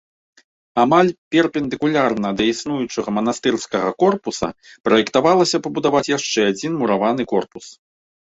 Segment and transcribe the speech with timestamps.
[0.83, 4.47] Амаль перпендыкулярна да існуючага манастырскага корпуса
[4.89, 7.65] праектавалася пабудаваць яшчэ адзін мураваны корпус.